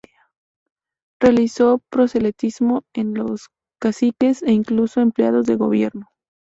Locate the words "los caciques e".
3.21-4.51